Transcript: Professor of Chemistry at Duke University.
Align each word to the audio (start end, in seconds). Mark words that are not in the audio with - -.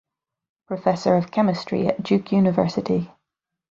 Professor 0.65 1.13
of 1.15 1.29
Chemistry 1.29 1.87
at 1.87 2.01
Duke 2.01 2.31
University. 2.31 3.11